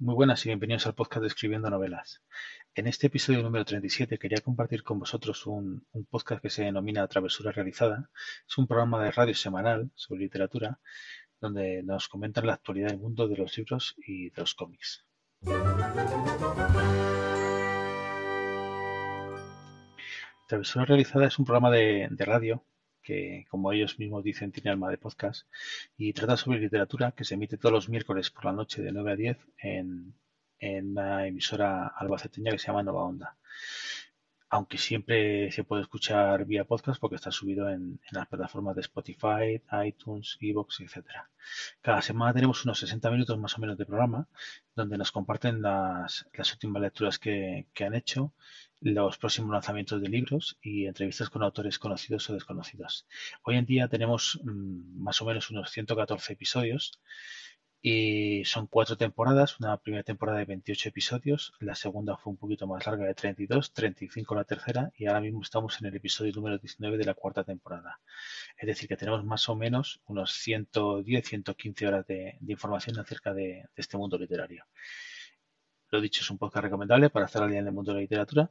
Muy 0.00 0.14
buenas 0.14 0.46
y 0.46 0.50
bienvenidos 0.50 0.86
al 0.86 0.94
podcast 0.94 1.22
de 1.22 1.26
Escribiendo 1.26 1.68
Novelas. 1.70 2.22
En 2.76 2.86
este 2.86 3.08
episodio 3.08 3.42
número 3.42 3.64
37 3.64 4.16
quería 4.16 4.40
compartir 4.40 4.84
con 4.84 5.00
vosotros 5.00 5.44
un, 5.44 5.88
podcast 6.08 6.40
que 6.40 6.50
se 6.50 6.62
denomina 6.62 7.08
Travesura 7.08 7.50
Realizada. 7.50 8.08
Es 8.48 8.56
un 8.58 8.68
programa 8.68 9.02
de 9.02 9.10
radio 9.10 9.34
semanal 9.34 9.90
sobre 9.96 10.20
literatura 10.20 10.78
donde 11.40 11.82
nos 11.82 12.06
comentan 12.06 12.46
la 12.46 12.52
actualidad 12.52 12.90
del 12.90 13.00
mundo 13.00 13.26
de 13.26 13.38
los 13.38 13.58
libros 13.58 13.96
y 13.98 14.30
de 14.30 14.40
los 14.40 14.54
cómics. 14.54 15.04
Travesura 20.46 20.84
Realizada 20.84 21.26
es 21.26 21.40
un 21.40 21.44
programa 21.44 21.72
de 21.72 22.08
radio 22.20 22.62
que, 23.08 23.46
como 23.48 23.72
ellos 23.72 23.98
mismos 23.98 24.22
dicen, 24.22 24.52
tiene 24.52 24.68
alma 24.68 24.90
de 24.90 24.98
podcast, 24.98 25.46
y 25.96 26.12
trata 26.12 26.36
sobre 26.36 26.60
literatura 26.60 27.12
que 27.12 27.24
se 27.24 27.34
emite 27.34 27.56
todos 27.56 27.72
los 27.72 27.88
miércoles 27.88 28.30
por 28.30 28.44
la 28.44 28.52
noche 28.52 28.82
de 28.82 28.92
9 28.92 29.12
a 29.12 29.16
10 29.16 29.38
en, 29.62 30.14
en 30.58 30.90
una 30.90 31.26
emisora 31.26 31.86
albaceteña 31.86 32.52
que 32.52 32.58
se 32.58 32.66
llama 32.66 32.82
Nova 32.82 33.04
Onda. 33.04 33.34
Aunque 34.50 34.78
siempre 34.78 35.52
se 35.52 35.64
puede 35.64 35.82
escuchar 35.82 36.46
vía 36.46 36.64
podcast 36.64 36.98
porque 37.00 37.16
está 37.16 37.30
subido 37.30 37.68
en, 37.68 38.00
las 38.10 38.26
plataformas 38.28 38.74
de 38.74 38.80
Spotify, 38.82 39.62
iTunes, 39.84 40.38
Evox, 40.40 40.80
etc. 40.80 41.04
Cada 41.82 42.00
semana 42.02 42.32
tenemos 42.32 42.64
unos 42.64 42.78
60 42.78 43.10
minutos 43.10 43.38
más 43.38 43.56
o 43.56 43.60
menos 43.60 43.76
de 43.76 43.86
programa 43.86 44.26
donde 44.74 44.96
nos 44.96 45.12
comparten 45.12 45.60
las, 45.60 46.26
últimas 46.52 46.82
lecturas 46.82 47.18
que, 47.18 47.66
que 47.74 47.84
han 47.84 47.94
hecho 47.94 48.32
los 48.80 49.18
próximos 49.18 49.50
lanzamientos 49.50 50.00
de 50.00 50.08
libros 50.08 50.56
y 50.62 50.86
entrevistas 50.86 51.30
con 51.30 51.42
autores 51.42 51.78
conocidos 51.78 52.30
o 52.30 52.34
desconocidos. 52.34 53.06
Hoy 53.42 53.56
en 53.56 53.66
día 53.66 53.88
tenemos 53.88 54.40
mm, 54.44 55.02
más 55.02 55.20
o 55.20 55.26
menos 55.26 55.50
unos 55.50 55.70
114 55.70 56.32
episodios 56.32 57.00
y 57.80 58.44
son 58.44 58.66
cuatro 58.66 58.96
temporadas, 58.96 59.60
una 59.60 59.76
primera 59.76 60.02
temporada 60.02 60.38
de 60.38 60.46
28 60.46 60.88
episodios, 60.88 61.52
la 61.60 61.76
segunda 61.76 62.16
fue 62.16 62.32
un 62.32 62.36
poquito 62.36 62.66
más 62.66 62.84
larga 62.86 63.06
de 63.06 63.14
32, 63.14 63.72
35 63.72 64.34
la 64.34 64.44
tercera 64.44 64.92
y 64.96 65.06
ahora 65.06 65.20
mismo 65.20 65.42
estamos 65.42 65.80
en 65.80 65.86
el 65.86 65.94
episodio 65.94 66.32
número 66.32 66.58
19 66.58 66.98
de 66.98 67.04
la 67.04 67.14
cuarta 67.14 67.44
temporada. 67.44 68.00
Es 68.56 68.66
decir, 68.66 68.88
que 68.88 68.96
tenemos 68.96 69.24
más 69.24 69.48
o 69.48 69.54
menos 69.54 70.00
unos 70.06 70.32
110, 70.32 71.24
115 71.24 71.86
horas 71.86 72.06
de, 72.06 72.38
información 72.48 72.98
acerca 72.98 73.32
de 73.32 73.66
este 73.76 73.96
mundo 73.96 74.18
literario. 74.18 74.64
Lo 75.90 76.00
dicho, 76.00 76.22
es 76.22 76.30
un 76.30 76.38
podcast 76.38 76.64
recomendable 76.64 77.10
para 77.10 77.26
estar 77.26 77.42
al 77.42 77.50
día 77.50 77.60
en 77.60 77.66
el 77.68 77.72
mundo 77.72 77.92
de 77.92 77.96
la 77.96 78.02
literatura. 78.02 78.50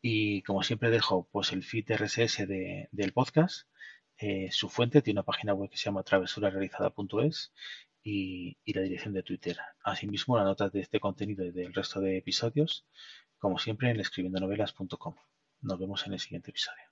Y 0.00 0.42
como 0.42 0.62
siempre 0.62 0.90
dejo 0.90 1.28
pues 1.32 1.52
el 1.52 1.62
feed 1.62 1.90
RSS 1.90 2.46
del 2.46 3.12
podcast. 3.12 3.66
Eh, 4.20 4.48
su 4.50 4.68
fuente 4.68 5.02
tiene 5.02 5.20
una 5.20 5.24
página 5.26 5.54
web 5.54 5.70
que 5.70 5.76
se 5.76 5.84
llama 5.84 6.02
travesurarealizada.es 6.02 7.52
y, 8.02 8.58
y 8.64 8.72
la 8.72 8.82
dirección 8.82 9.14
de 9.14 9.22
Twitter. 9.22 9.58
Asimismo, 9.82 10.36
las 10.36 10.46
notas 10.46 10.72
de 10.72 10.80
este 10.80 11.00
contenido 11.00 11.44
y 11.44 11.52
del 11.52 11.74
resto 11.74 12.00
de 12.00 12.18
episodios, 12.18 12.86
como 13.38 13.58
siempre, 13.58 13.90
en 13.90 14.00
escribiendonovelas.com. 14.00 15.14
Nos 15.62 15.78
vemos 15.78 16.06
en 16.06 16.14
el 16.14 16.20
siguiente 16.20 16.50
episodio. 16.50 16.87